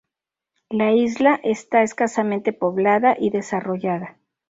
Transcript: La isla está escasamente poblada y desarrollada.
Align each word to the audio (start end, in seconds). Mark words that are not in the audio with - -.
La 0.71 0.93
isla 0.93 1.39
está 1.43 1.83
escasamente 1.83 2.53
poblada 2.53 3.15
y 3.19 3.29
desarrollada. 3.29 4.17